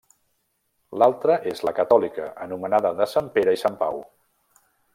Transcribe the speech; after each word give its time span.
L'altra 1.01 1.35
és 1.51 1.61
la 1.69 1.73
catòlica, 1.79 2.31
anomenada 2.47 2.93
de 3.01 3.07
Sant 3.13 3.29
Pere 3.37 3.55
i 3.59 3.61
Sant 3.65 3.77
Pau. 3.83 4.03